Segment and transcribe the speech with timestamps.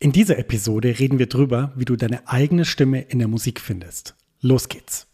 [0.00, 4.14] In dieser Episode reden wir drüber, wie du deine eigene Stimme in der Musik findest.
[4.40, 5.08] Los geht's!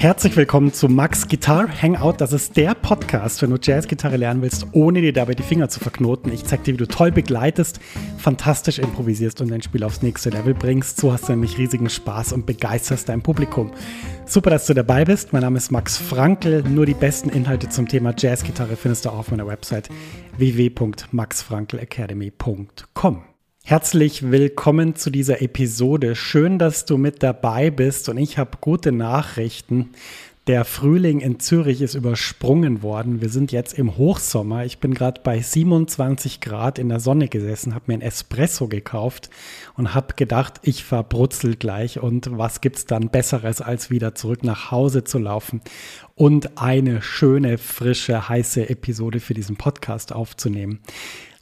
[0.00, 2.22] Herzlich willkommen zu Max Guitar Hangout.
[2.22, 5.78] Das ist der Podcast, wenn du Jazzgitarre lernen willst, ohne dir dabei die Finger zu
[5.78, 6.32] verknoten.
[6.32, 7.80] Ich zeig dir, wie du toll begleitest,
[8.16, 10.98] fantastisch improvisierst und dein Spiel aufs nächste Level bringst.
[10.98, 13.72] So hast du nämlich riesigen Spaß und begeisterst dein Publikum.
[14.24, 15.34] Super, dass du dabei bist.
[15.34, 16.62] Mein Name ist Max Frankel.
[16.62, 19.90] Nur die besten Inhalte zum Thema Jazzgitarre findest du auf meiner Website
[20.38, 23.29] www.maxfrankelacademy.com.
[23.64, 26.16] Herzlich willkommen zu dieser Episode.
[26.16, 29.90] Schön, dass du mit dabei bist und ich habe gute Nachrichten.
[30.50, 33.20] Der Frühling in Zürich ist übersprungen worden.
[33.20, 34.64] Wir sind jetzt im Hochsommer.
[34.64, 39.30] Ich bin gerade bei 27 Grad in der Sonne gesessen, habe mir ein Espresso gekauft
[39.76, 42.00] und habe gedacht, ich verbrutzel gleich.
[42.00, 45.60] Und was gibt es dann Besseres, als wieder zurück nach Hause zu laufen
[46.16, 50.80] und eine schöne, frische, heiße Episode für diesen Podcast aufzunehmen.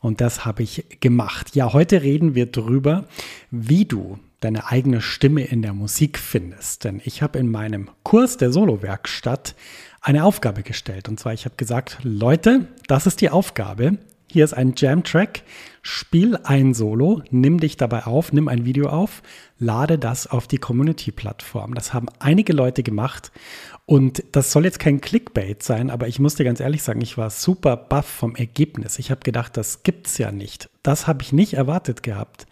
[0.03, 1.57] Und das habe ich gemacht.
[1.57, 3.07] Ja, heute reden wir darüber,
[3.51, 6.85] wie du deine eigene Stimme in der Musik findest.
[6.85, 9.55] Denn ich habe in meinem Kurs der Solo-Werkstatt
[10.01, 11.09] eine Aufgabe gestellt.
[11.09, 13.99] Und zwar, ich habe gesagt, Leute, das ist die Aufgabe.
[14.31, 15.43] Hier ist ein Jam-Track.
[15.81, 19.23] Spiel ein Solo, nimm dich dabei auf, nimm ein Video auf,
[19.59, 21.73] lade das auf die Community-Plattform.
[21.73, 23.33] Das haben einige Leute gemacht
[23.87, 27.17] und das soll jetzt kein Clickbait sein, aber ich muss dir ganz ehrlich sagen, ich
[27.17, 28.99] war super baff vom Ergebnis.
[28.99, 30.69] Ich habe gedacht, das gibt's ja nicht.
[30.83, 32.47] Das habe ich nicht erwartet gehabt.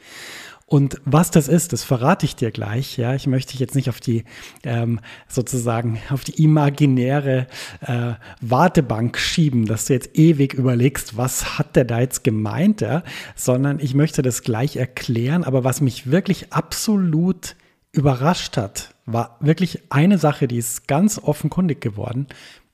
[0.68, 2.96] Und was das ist, das verrate ich dir gleich.
[2.96, 4.24] Ja, ich möchte dich jetzt nicht auf die
[4.64, 7.46] ähm, sozusagen auf die imaginäre
[7.82, 13.04] äh, Wartebank schieben, dass du jetzt ewig überlegst, was hat der da jetzt gemeint, ja?
[13.36, 15.44] sondern ich möchte das gleich erklären.
[15.44, 17.54] Aber was mich wirklich absolut
[17.92, 22.26] überrascht hat, war wirklich eine Sache, die ist ganz offenkundig geworden.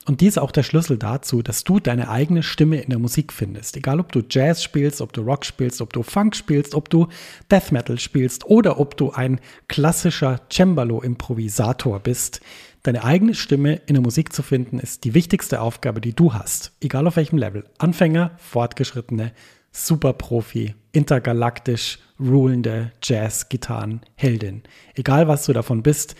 [0.05, 3.31] Und die ist auch der Schlüssel dazu, dass du deine eigene Stimme in der Musik
[3.31, 3.77] findest.
[3.77, 7.07] Egal, ob du Jazz spielst, ob du Rock spielst, ob du Funk spielst, ob du
[7.49, 12.41] Death Metal spielst oder ob du ein klassischer Cembalo-Improvisator bist.
[12.83, 16.73] Deine eigene Stimme in der Musik zu finden, ist die wichtigste Aufgabe, die du hast.
[16.81, 17.63] Egal auf welchem Level.
[17.77, 19.31] Anfänger, Fortgeschrittene,
[19.71, 24.63] Superprofi, intergalaktisch rulende Jazz-Gitarren-Heldin.
[24.95, 26.17] Egal was du davon bist,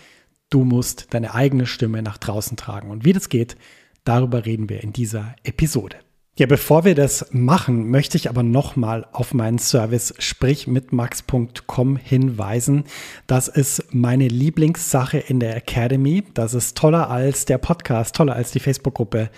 [0.54, 2.92] Du musst deine eigene Stimme nach draußen tragen.
[2.92, 3.56] Und wie das geht,
[4.04, 5.96] darüber reden wir in dieser Episode.
[6.36, 11.96] Ja, bevor wir das machen, möchte ich aber nochmal auf meinen Service sprich mit max.com
[11.96, 12.86] hinweisen.
[13.28, 16.24] Das ist meine Lieblingssache in der Academy.
[16.34, 19.30] Das ist toller als der Podcast, toller als die Facebook-Gruppe,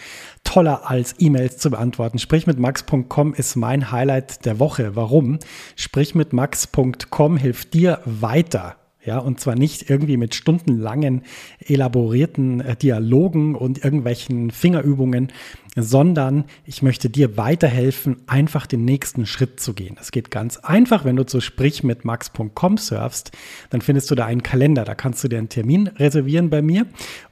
[0.42, 2.18] toller als E-Mails zu beantworten.
[2.18, 4.96] Sprich mit max.com ist mein Highlight der Woche.
[4.96, 5.38] Warum?
[5.76, 8.76] Sprich mit max.com hilft dir weiter
[9.06, 11.22] ja, und zwar nicht irgendwie mit stundenlangen,
[11.64, 15.32] elaborierten äh, Dialogen und irgendwelchen Fingerübungen,
[15.76, 19.94] sondern ich möchte dir weiterhelfen, einfach den nächsten Schritt zu gehen.
[19.96, 23.30] Das geht ganz einfach, wenn du zu sprich mit max.com surfst,
[23.70, 26.86] dann findest du da einen Kalender, da kannst du dir einen Termin reservieren bei mir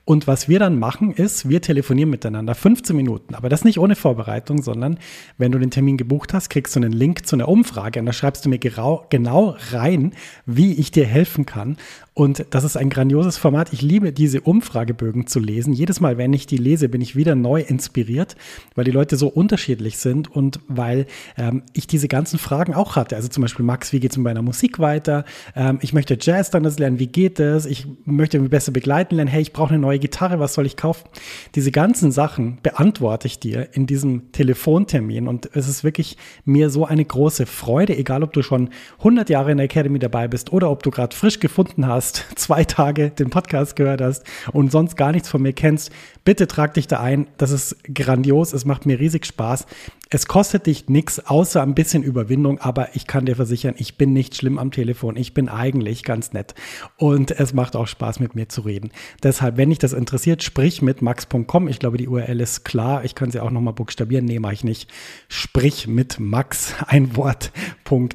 [0.06, 3.96] und was wir dann machen ist, wir telefonieren miteinander 15 Minuten, aber das nicht ohne
[3.96, 4.98] Vorbereitung, sondern
[5.38, 8.12] wenn du den Termin gebucht hast, kriegst du einen Link zu einer Umfrage und da
[8.12, 10.12] schreibst du mir genau rein,
[10.44, 11.78] wie ich dir helfen kann
[12.12, 13.72] und das ist ein grandioses Format.
[13.72, 15.72] Ich liebe diese Umfragebögen zu lesen.
[15.72, 18.33] Jedes Mal, wenn ich die lese, bin ich wieder neu inspiriert,
[18.74, 21.06] weil die Leute so unterschiedlich sind und weil
[21.36, 23.16] ähm, ich diese ganzen Fragen auch hatte.
[23.16, 25.24] Also zum Beispiel, Max, wie geht es mit meiner Musik weiter?
[25.54, 26.98] Ähm, ich möchte Jazz dann das lernen.
[26.98, 27.66] Wie geht das?
[27.66, 29.30] Ich möchte mich besser begleiten lernen.
[29.30, 30.40] Hey, ich brauche eine neue Gitarre.
[30.40, 31.08] Was soll ich kaufen?
[31.54, 35.28] Diese ganzen Sachen beantworte ich dir in diesem Telefontermin.
[35.28, 39.52] Und es ist wirklich mir so eine große Freude, egal ob du schon 100 Jahre
[39.52, 43.30] in der Academy dabei bist oder ob du gerade frisch gefunden hast, zwei Tage den
[43.30, 45.90] Podcast gehört hast und sonst gar nichts von mir kennst,
[46.24, 47.26] bitte trag dich da ein.
[47.36, 48.23] Das ist grandios.
[48.32, 49.66] Es macht mir riesig Spaß.
[50.10, 54.12] Es kostet dich nichts außer ein bisschen Überwindung, aber ich kann dir versichern, ich bin
[54.12, 55.16] nicht schlimm am Telefon.
[55.16, 56.54] Ich bin eigentlich ganz nett
[56.96, 58.90] und es macht auch Spaß mit mir zu reden.
[59.22, 61.68] Deshalb, wenn dich das interessiert, sprich mit max.com.
[61.68, 63.04] Ich glaube, die URL ist klar.
[63.04, 64.24] Ich kann sie auch nochmal buchstabieren.
[64.24, 64.90] Nee, mache ich nicht.
[65.28, 68.08] Sprich mit Max, ein Wort.com.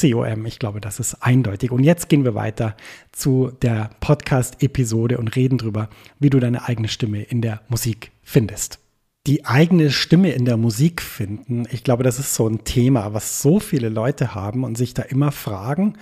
[0.00, 0.46] COM.
[0.46, 1.70] Ich glaube, das ist eindeutig.
[1.70, 2.76] Und jetzt gehen wir weiter
[3.12, 5.88] zu der Podcast-Episode und reden darüber,
[6.18, 8.85] wie du deine eigene Stimme in der Musik findest.
[9.26, 13.42] Die eigene Stimme in der Musik finden, ich glaube, das ist so ein Thema, was
[13.42, 15.94] so viele Leute haben und sich da immer fragen,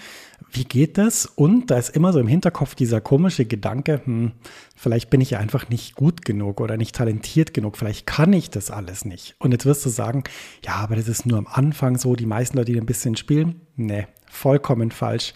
[0.52, 1.24] wie geht das?
[1.24, 4.32] Und da ist immer so im Hinterkopf dieser komische Gedanke, hm,
[4.76, 8.70] vielleicht bin ich einfach nicht gut genug oder nicht talentiert genug, vielleicht kann ich das
[8.70, 9.36] alles nicht.
[9.38, 10.24] Und jetzt wirst du sagen,
[10.62, 13.62] ja, aber das ist nur am Anfang so, die meisten Leute, die ein bisschen spielen,
[13.76, 15.32] nee, vollkommen falsch.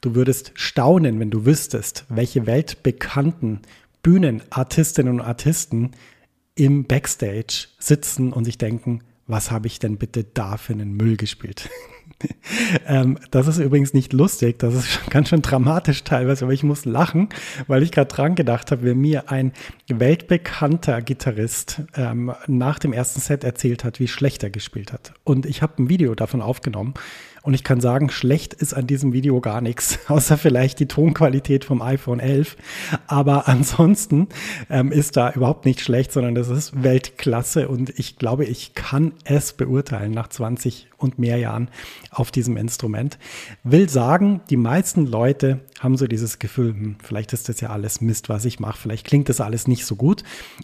[0.00, 3.60] Du würdest staunen, wenn du wüsstest, welche weltbekannten
[4.02, 5.92] Bühnenartistinnen und Artisten
[6.58, 11.16] im Backstage sitzen und sich denken, was habe ich denn bitte da für einen Müll
[11.16, 11.70] gespielt?
[12.86, 16.84] ähm, das ist übrigens nicht lustig, das ist ganz schön dramatisch teilweise, aber ich muss
[16.84, 17.28] lachen,
[17.66, 19.52] weil ich gerade dran gedacht habe, wenn mir ein
[19.88, 25.12] weltbekannter Gitarrist ähm, nach dem ersten Set erzählt hat, wie schlecht er gespielt hat.
[25.24, 26.94] Und ich habe ein Video davon aufgenommen
[27.42, 31.64] und ich kann sagen, schlecht ist an diesem Video gar nichts, außer vielleicht die Tonqualität
[31.64, 32.56] vom iPhone 11.
[33.06, 34.28] Aber ansonsten
[34.68, 39.12] ähm, ist da überhaupt nicht schlecht, sondern das ist Weltklasse und ich glaube, ich kann
[39.24, 41.70] es beurteilen nach 20 und mehr Jahren
[42.10, 43.18] auf diesem Instrument.
[43.64, 48.00] Will sagen, die meisten Leute haben so dieses Gefühl, hm, vielleicht ist das ja alles
[48.00, 50.22] Mist, was ich mache, vielleicht klingt das alles nicht so gut.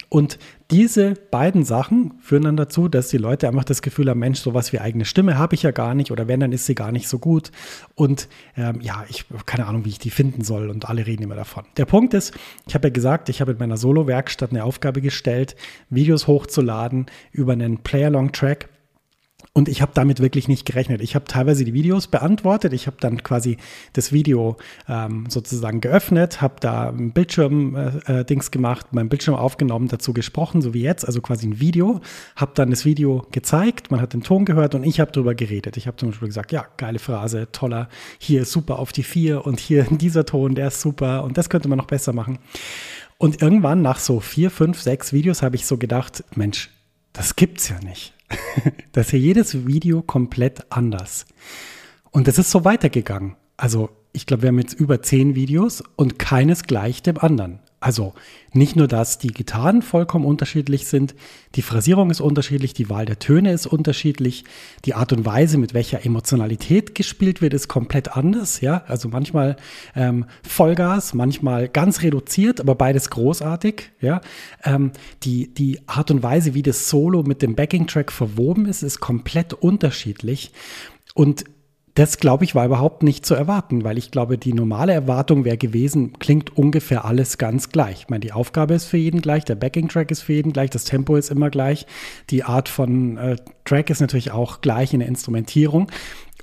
[0.09, 0.37] Und
[0.71, 4.73] diese beiden Sachen führen dann dazu, dass die Leute einfach das Gefühl haben, Mensch, sowas
[4.73, 7.07] wie eigene Stimme habe ich ja gar nicht oder wenn, dann ist sie gar nicht
[7.07, 7.51] so gut.
[7.93, 8.27] Und
[8.57, 11.35] ähm, ja, ich habe keine Ahnung, wie ich die finden soll und alle reden immer
[11.35, 11.65] davon.
[11.77, 12.33] Der Punkt ist,
[12.67, 15.55] ich habe ja gesagt, ich habe in meiner Solo-Werkstatt eine Aufgabe gestellt,
[15.89, 18.69] Videos hochzuladen über einen Play-Along-Track
[19.57, 20.99] und ich habe damit wirklich nicht gerechnet.
[20.99, 22.73] Ich habe teilweise die Videos beantwortet.
[22.73, 23.55] Ich habe dann quasi
[23.93, 24.57] das Video
[24.89, 30.73] ähm, sozusagen geöffnet, habe da ein Bildschirm-Dings äh, gemacht, mein Bildschirm aufgenommen, dazu gesprochen, so
[30.73, 32.01] wie jetzt, also quasi ein Video.
[32.35, 35.77] Habe dann das Video gezeigt, man hat den Ton gehört und ich habe darüber geredet.
[35.77, 37.87] Ich habe zum Beispiel gesagt, ja, geile Phrase, toller,
[38.19, 41.69] hier super auf die vier und hier dieser Ton, der ist super und das könnte
[41.69, 42.39] man noch besser machen.
[43.17, 46.71] Und irgendwann nach so vier, fünf, sechs Videos habe ich so gedacht, Mensch,
[47.13, 48.14] das gibt's ja nicht.
[48.91, 51.25] das ist ja jedes Video komplett anders.
[52.11, 53.35] Und es ist so weitergegangen.
[53.57, 57.59] Also ich glaube, wir haben jetzt über zehn Videos und keines gleich dem anderen.
[57.85, 58.15] Also
[58.51, 61.13] nicht nur, dass die Gitarren vollkommen unterschiedlich sind,
[61.53, 64.43] die Phrasierung ist unterschiedlich, die Wahl der Töne ist unterschiedlich,
[64.85, 68.59] die Art und Weise, mit welcher Emotionalität gespielt wird, ist komplett anders.
[68.59, 69.55] Ja, also manchmal
[69.95, 73.91] ähm, Vollgas, manchmal ganz reduziert, aber beides großartig.
[74.01, 74.21] Ja,
[74.63, 74.91] ähm,
[75.21, 79.53] die die Art und Weise, wie das Solo mit dem Backing-Track verwoben ist, ist komplett
[79.53, 80.53] unterschiedlich.
[81.13, 81.45] Und
[81.95, 85.57] das, glaube ich, war überhaupt nicht zu erwarten, weil ich glaube, die normale Erwartung wäre
[85.57, 88.01] gewesen, klingt ungefähr alles ganz gleich.
[88.01, 90.83] Ich meine, die Aufgabe ist für jeden gleich, der Backing-Track ist für jeden gleich, das
[90.83, 91.87] Tempo ist immer gleich,
[92.29, 95.89] die Art von äh, Track ist natürlich auch gleich in der Instrumentierung.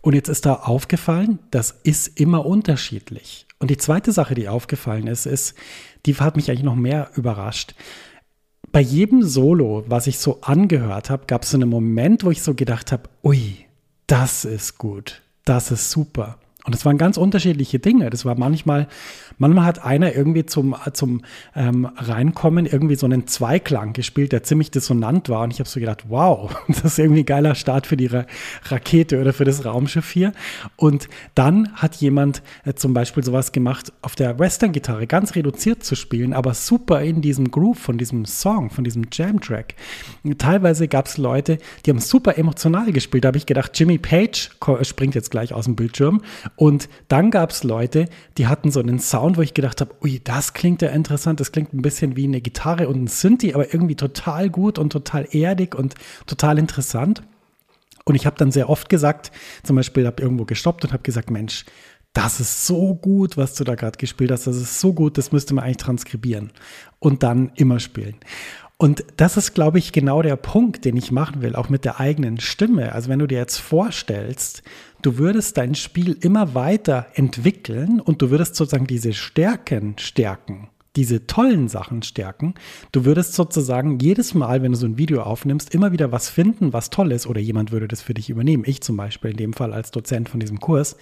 [0.01, 3.47] Und jetzt ist da aufgefallen, das ist immer unterschiedlich.
[3.59, 5.55] Und die zweite Sache, die aufgefallen ist, ist,
[6.07, 7.75] die hat mich eigentlich noch mehr überrascht.
[8.73, 12.41] Bei jedem Solo, was ich so angehört habe, gab es so einen Moment, wo ich
[12.41, 13.67] so gedacht habe, ui,
[14.07, 16.39] das ist gut das ist super.
[16.65, 18.09] Und es waren ganz unterschiedliche Dinge.
[18.09, 18.87] Das war manchmal,
[19.39, 21.23] manchmal hat einer irgendwie zum, zum
[21.57, 25.43] ähm, Reinkommen irgendwie so einen Zweiklang gespielt, der ziemlich dissonant war.
[25.43, 28.27] Und ich habe so gedacht, wow, das ist irgendwie ein geiler Start für die Ra
[28.67, 30.33] Rakete oder für das Raumschiff hier.
[30.77, 35.97] Und dann hat jemand äh, zum Beispiel sowas gemacht, auf der Western-Gitarre ganz reduziert zu
[35.97, 39.75] spielen, aber super in diesem Groove von diesem Song, von diesem Jam-Track.
[40.39, 43.25] Teilweise gab es Leute, die haben super emotional gespielt.
[43.25, 44.51] Da habe ich gedacht, Jimmy Page
[44.83, 46.23] springt jetzt gleich aus dem Bildschirm
[46.57, 48.09] und dann gab es Leute,
[48.39, 51.53] die hatten so einen Sound, wo ich gedacht habe, ui, das klingt ja interessant, das
[51.53, 55.27] klingt ein bisschen wie eine Gitarre und ein Synthi, aber irgendwie total gut und total
[55.35, 55.95] erdig und
[56.27, 57.23] total interessant.
[58.05, 59.31] Und ich habe dann sehr oft gesagt,
[59.63, 61.65] zum Beispiel habe irgendwo gestoppt und habe gesagt, Mensch,
[62.13, 65.33] das ist so gut, was du da gerade gespielt hast, das ist so gut, das
[65.33, 66.51] müsste man eigentlich transkribieren
[66.99, 68.17] und dann immer spielen.
[68.83, 72.01] Und das ist, glaube ich, genau der Punkt, den ich machen will, auch mit der
[72.01, 72.91] eigenen Stimme.
[72.91, 74.65] Also wenn du dir jetzt vorstellst,
[75.03, 81.27] du würdest dein Spiel immer weiter entwickeln und du würdest sozusagen diese Stärken stärken, diese
[81.27, 82.55] tollen Sachen stärken.
[82.93, 86.73] Du würdest sozusagen jedes Mal, wenn du so ein Video aufnimmst, immer wieder was finden,
[86.73, 88.65] was toll ist oder jemand würde das für dich übernehmen.
[88.67, 90.97] Ich zum Beispiel in dem Fall als Dozent von diesem Kurs.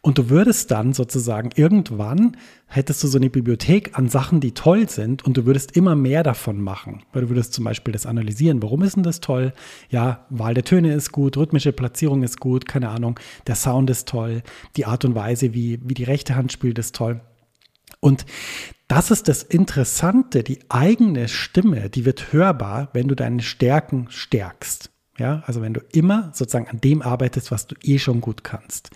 [0.00, 2.36] Und du würdest dann sozusagen irgendwann
[2.68, 6.22] hättest du so eine Bibliothek an Sachen, die toll sind und du würdest immer mehr
[6.22, 7.02] davon machen.
[7.12, 8.62] Weil du würdest zum Beispiel das analysieren.
[8.62, 9.52] Warum ist denn das toll?
[9.90, 13.18] Ja, Wahl der Töne ist gut, rhythmische Platzierung ist gut, keine Ahnung.
[13.46, 14.42] Der Sound ist toll,
[14.76, 17.20] die Art und Weise, wie, wie die rechte Hand spielt, ist toll.
[18.06, 18.24] Und
[18.86, 24.90] das ist das Interessante, die eigene Stimme, die wird hörbar, wenn du deine Stärken stärkst.
[25.18, 28.90] Ja, also wenn du immer sozusagen an dem arbeitest, was du eh schon gut kannst.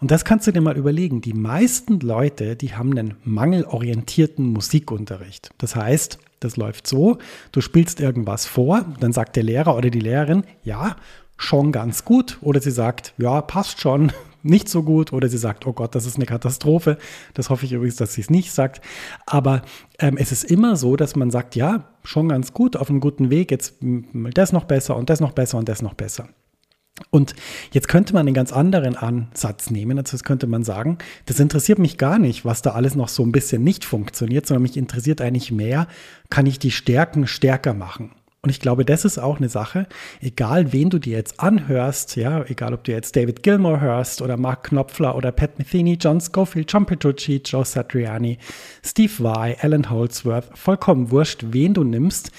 [0.00, 1.20] Und das kannst du dir mal überlegen.
[1.20, 5.50] Die meisten Leute, die haben einen mangelorientierten Musikunterricht.
[5.58, 7.18] Das heißt, das läuft so,
[7.52, 10.96] du spielst irgendwas vor, dann sagt der Lehrer oder die Lehrerin, ja,
[11.36, 12.38] schon ganz gut.
[12.40, 14.12] Oder sie sagt, ja, passt schon,
[14.46, 15.12] nicht so gut.
[15.12, 16.98] Oder sie sagt, oh Gott, das ist eine Katastrophe.
[17.34, 18.80] Das hoffe ich übrigens, dass sie es nicht sagt.
[19.26, 19.62] Aber
[19.98, 23.30] ähm, es ist immer so, dass man sagt, ja, schon ganz gut, auf einem guten
[23.30, 26.28] Weg, jetzt das noch besser und das noch besser und das noch besser.
[27.10, 27.34] Und
[27.72, 29.98] jetzt könnte man einen ganz anderen Ansatz nehmen.
[29.98, 33.22] Also jetzt könnte man sagen, das interessiert mich gar nicht, was da alles noch so
[33.22, 35.88] ein bisschen nicht funktioniert, sondern mich interessiert eigentlich mehr,
[36.30, 38.12] kann ich die Stärken stärker machen?
[38.42, 39.86] Und ich glaube, das ist auch eine Sache,
[40.20, 44.36] egal wen du dir jetzt anhörst, ja, egal ob du jetzt David Gilmore hörst oder
[44.36, 48.38] Mark Knopfler oder Pat Metheny, John Schofield, John Petrucci, Joe Satriani,
[48.84, 52.30] Steve Vai, Alan Holdsworth, vollkommen wurscht, wen du nimmst.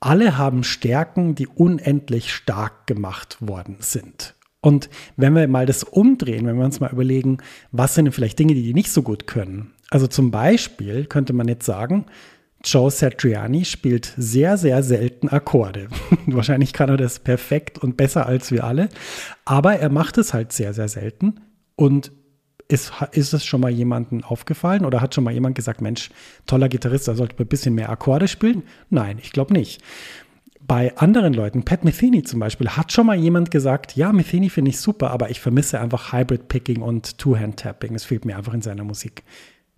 [0.00, 4.34] Alle haben Stärken, die unendlich stark gemacht worden sind.
[4.60, 7.38] Und wenn wir mal das umdrehen, wenn wir uns mal überlegen,
[7.72, 9.72] was sind denn vielleicht Dinge, die die nicht so gut können?
[9.90, 12.06] Also zum Beispiel könnte man jetzt sagen,
[12.64, 15.88] Joe Satriani spielt sehr, sehr selten Akkorde.
[16.26, 18.88] Wahrscheinlich kann er das perfekt und besser als wir alle,
[19.44, 21.40] aber er macht es halt sehr, sehr selten.
[21.76, 22.10] Und
[22.68, 26.10] ist, ist es schon mal jemandem aufgefallen oder hat schon mal jemand gesagt, Mensch,
[26.46, 28.64] toller Gitarrist, da sollte ein bisschen mehr Akkorde spielen?
[28.90, 29.80] Nein, ich glaube nicht.
[30.60, 34.70] Bei anderen Leuten, Pat Metheny zum Beispiel, hat schon mal jemand gesagt, ja, Metheny finde
[34.70, 37.94] ich super, aber ich vermisse einfach Hybrid Picking und Two-Hand-Tapping.
[37.94, 39.22] Es fehlt mir einfach in seiner Musik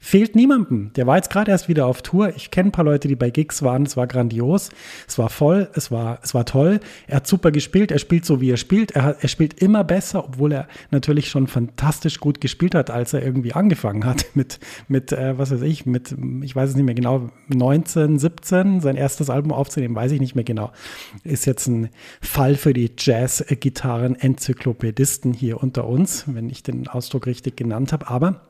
[0.00, 0.92] fehlt niemandem.
[0.94, 2.32] Der war jetzt gerade erst wieder auf Tour.
[2.36, 3.82] Ich kenne ein paar Leute, die bei Gigs waren.
[3.82, 4.70] Es war grandios.
[5.08, 5.68] Es war voll.
[5.74, 6.78] Es war, es war toll.
[7.08, 7.90] Er hat super gespielt.
[7.90, 8.92] Er spielt so, wie er spielt.
[8.92, 13.12] Er, hat, er spielt immer besser, obwohl er natürlich schon fantastisch gut gespielt hat, als
[13.12, 16.86] er irgendwie angefangen hat mit, mit äh, was weiß ich, mit, ich weiß es nicht
[16.86, 20.70] mehr genau, 19, 17, sein erstes Album aufzunehmen, weiß ich nicht mehr genau.
[21.24, 21.88] Ist jetzt ein
[22.20, 28.08] Fall für die Jazz-Gitarren-Enzyklopädisten hier unter uns, wenn ich den Ausdruck richtig genannt habe.
[28.08, 28.42] Aber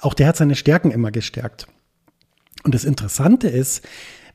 [0.00, 1.66] auch der hat seine Stärken immer gestärkt.
[2.62, 3.86] Und das Interessante ist,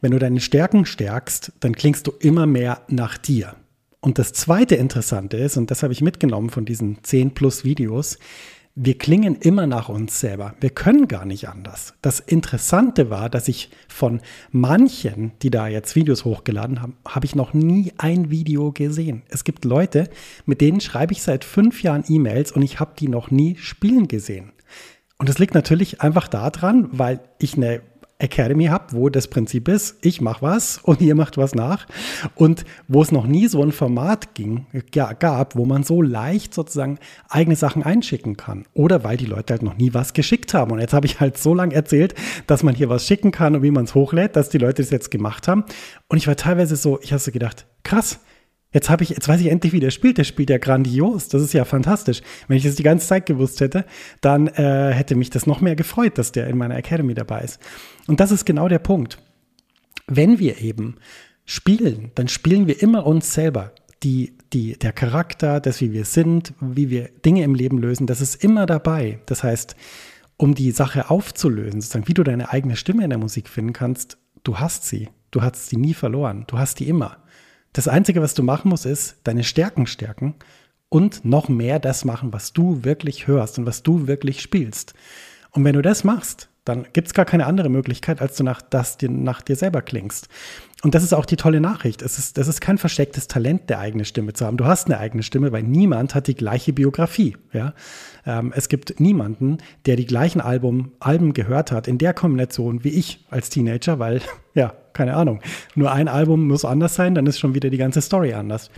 [0.01, 3.55] wenn du deine Stärken stärkst, dann klingst du immer mehr nach dir.
[4.01, 8.17] Und das zweite Interessante ist, und das habe ich mitgenommen von diesen 10 plus Videos,
[8.81, 10.55] wir klingen immer nach uns selber.
[10.61, 11.95] Wir können gar nicht anders.
[12.01, 14.21] Das Interessante war, dass ich von
[14.51, 19.23] manchen, die da jetzt Videos hochgeladen haben, habe ich noch nie ein Video gesehen.
[19.27, 20.09] Es gibt Leute,
[20.45, 24.07] mit denen schreibe ich seit fünf Jahren E-Mails und ich habe die noch nie spielen
[24.07, 24.53] gesehen.
[25.19, 27.81] Und das liegt natürlich einfach daran, weil ich eine
[28.19, 31.87] Academy habe, wo das Prinzip ist, ich mache was und ihr macht was nach.
[32.35, 36.99] Und wo es noch nie so ein Format ging, gab, wo man so leicht sozusagen
[37.29, 38.65] eigene Sachen einschicken kann.
[38.73, 40.71] Oder weil die Leute halt noch nie was geschickt haben.
[40.71, 42.13] Und jetzt habe ich halt so lange erzählt,
[42.47, 44.91] dass man hier was schicken kann und wie man es hochlädt, dass die Leute das
[44.91, 45.63] jetzt gemacht haben.
[46.09, 48.19] Und ich war teilweise so, ich habe so gedacht, krass,
[48.71, 50.17] Jetzt habe ich, jetzt weiß ich endlich, wie der spielt.
[50.19, 51.27] Der spielt ja grandios.
[51.27, 52.21] Das ist ja fantastisch.
[52.47, 53.85] Wenn ich das die ganze Zeit gewusst hätte,
[54.21, 57.59] dann äh, hätte mich das noch mehr gefreut, dass der in meiner Academy dabei ist.
[58.07, 59.17] Und das ist genau der Punkt.
[60.07, 60.97] Wenn wir eben
[61.45, 63.71] spielen, dann spielen wir immer uns selber.
[64.03, 68.21] Die, die, der Charakter, das, wie wir sind, wie wir Dinge im Leben lösen, das
[68.21, 69.19] ist immer dabei.
[69.25, 69.75] Das heißt,
[70.37, 74.17] um die Sache aufzulösen, sozusagen, wie du deine eigene Stimme in der Musik finden kannst,
[74.43, 75.09] du hast sie.
[75.31, 76.45] Du hast sie nie verloren.
[76.47, 77.17] Du hast die immer.
[77.73, 80.35] Das Einzige, was du machen musst, ist deine Stärken stärken
[80.89, 84.93] und noch mehr das machen, was du wirklich hörst und was du wirklich spielst.
[85.51, 88.61] Und wenn du das machst, dann gibt es gar keine andere Möglichkeit, als du nach,
[88.61, 90.29] das dir, nach dir selber klingst.
[90.81, 92.01] Und das ist auch die tolle Nachricht.
[92.01, 94.55] Es ist, das ist kein verstecktes Talent, der eigene Stimme zu haben.
[94.55, 97.35] Du hast eine eigene Stimme, weil niemand hat die gleiche Biografie.
[97.51, 97.73] Ja?
[98.25, 102.89] Ähm, es gibt niemanden, der die gleichen Album, Alben gehört hat in der Kombination wie
[102.89, 104.21] ich als Teenager, weil,
[104.53, 105.41] ja, keine Ahnung,
[105.75, 108.69] nur ein Album muss anders sein, dann ist schon wieder die ganze Story anders.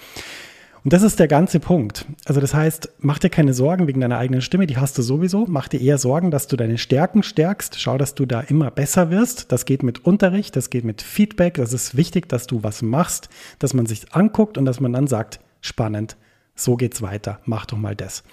[0.83, 2.05] Und das ist der ganze Punkt.
[2.25, 5.45] Also das heißt, mach dir keine Sorgen wegen deiner eigenen Stimme, die hast du sowieso.
[5.47, 7.79] Mach dir eher Sorgen, dass du deine Stärken stärkst.
[7.79, 9.51] Schau, dass du da immer besser wirst.
[9.51, 11.55] Das geht mit Unterricht, das geht mit Feedback.
[11.55, 15.05] Das ist wichtig, dass du was machst, dass man sich anguckt und dass man dann
[15.05, 16.17] sagt, spannend,
[16.55, 18.23] so geht's weiter, mach doch mal das.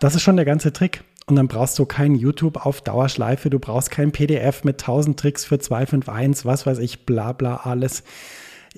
[0.00, 1.04] Das ist schon der ganze Trick.
[1.26, 5.44] Und dann brauchst du kein YouTube auf Dauerschleife, du brauchst kein PDF mit 1000 Tricks
[5.44, 8.02] für 251, was weiß ich, bla bla alles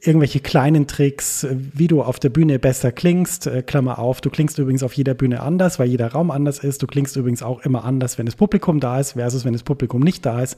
[0.01, 3.47] irgendwelche kleinen Tricks, wie du auf der Bühne besser klingst.
[3.47, 6.83] Äh, Klammer auf, du klingst übrigens auf jeder Bühne anders, weil jeder Raum anders ist.
[6.83, 10.03] Du klingst übrigens auch immer anders, wenn das Publikum da ist, versus wenn das Publikum
[10.03, 10.57] nicht da ist.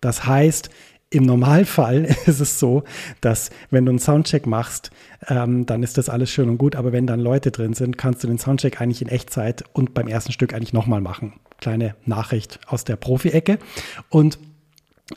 [0.00, 0.70] Das heißt,
[1.10, 2.84] im Normalfall ist es so,
[3.20, 4.90] dass wenn du einen Soundcheck machst,
[5.28, 8.22] ähm, dann ist das alles schön und gut, aber wenn dann Leute drin sind, kannst
[8.22, 11.34] du den Soundcheck eigentlich in Echtzeit und beim ersten Stück eigentlich nochmal machen.
[11.60, 13.58] Kleine Nachricht aus der Profi-Ecke.
[14.10, 14.38] Und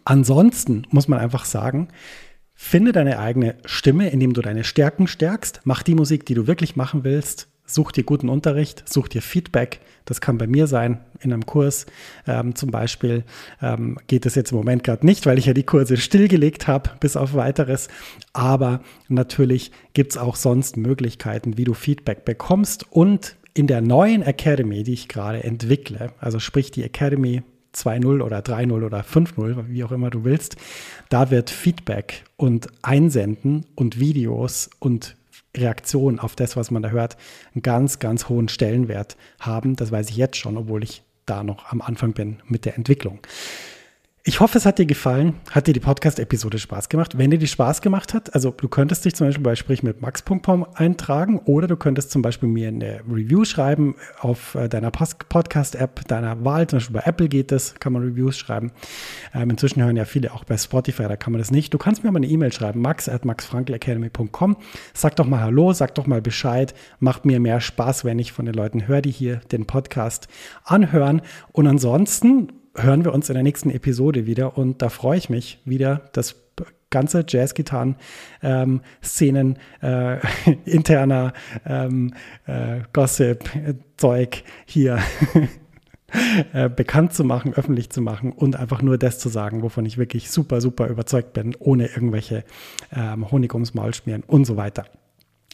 [0.06, 1.90] ansonsten muss man einfach sagen,
[2.60, 5.62] Finde deine eigene Stimme, indem du deine Stärken stärkst.
[5.64, 7.48] Mach die Musik, die du wirklich machen willst.
[7.68, 9.80] Such dir guten Unterricht, such dir Feedback.
[10.06, 11.86] Das kann bei mir sein, in einem Kurs
[12.26, 13.26] ähm, zum Beispiel.
[13.62, 16.90] Ähm, geht es jetzt im Moment gerade nicht, weil ich ja die Kurse stillgelegt habe,
[17.00, 17.90] bis auf weiteres.
[18.34, 22.92] Aber natürlich gibt es auch sonst Möglichkeiten, wie du Feedback bekommst.
[22.92, 27.44] Und in der neuen Academy, die ich gerade entwickle, also sprich die Academy
[27.77, 30.57] 2-0 oder 3-0 oder 5-0, wie auch immer du willst,
[31.10, 35.15] da wird Feedback und Einsenden und Videos und
[35.55, 37.17] Reaktionen auf das, was man da hört,
[37.53, 39.75] einen ganz, ganz hohen Stellenwert haben.
[39.75, 43.19] Das weiß ich jetzt schon, obwohl ich da noch am Anfang bin mit der Entwicklung.
[44.27, 45.36] Ich hoffe, es hat dir gefallen.
[45.51, 47.17] Hat dir die Podcast-Episode Spaß gemacht?
[47.17, 50.01] Wenn dir die Spaß gemacht hat, also du könntest dich zum Beispiel bei Sprich mit
[50.01, 56.05] Max.com eintragen oder du könntest zum Beispiel mir eine Review schreiben auf äh, deiner Podcast-App
[56.10, 56.67] deiner Wahl.
[56.67, 58.74] Zum Beispiel bei Apple geht das, kann man Reviews schreiben.
[59.34, 61.74] Ähm, inzwischen hören ja viele auch bei Spotify, da kann man das nicht.
[61.74, 64.57] Du kannst mir aber eine E-Mail schreiben, max at maxfrankelacademy.com.
[64.93, 66.75] Sag doch mal Hallo, sag doch mal Bescheid.
[67.00, 70.27] Macht mir mehr Spaß, wenn ich von den Leuten höre, die hier den Podcast
[70.65, 71.22] anhören.
[71.53, 75.60] Und ansonsten hören wir uns in der nächsten Episode wieder und da freue ich mich
[75.65, 76.36] wieder, das
[76.89, 80.19] ganze Jazz-Gitarren-Szenen, ähm, äh,
[80.65, 81.34] interner
[81.65, 82.13] ähm,
[82.46, 85.00] äh, Gossip-Zeug hier
[86.53, 89.98] äh, bekannt zu machen, öffentlich zu machen und einfach nur das zu sagen, wovon ich
[89.98, 92.46] wirklich super, super überzeugt bin, ohne irgendwelche
[92.96, 94.86] ähm, Honig ums Maul schmieren und so weiter.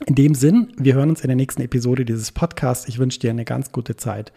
[0.05, 2.87] In dem Sinn, wir hören uns in der nächsten Episode dieses Podcasts.
[2.87, 4.33] Ich wünsche dir eine ganz gute Zeit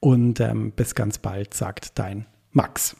[0.00, 2.96] und ähm, bis ganz bald, sagt dein Max.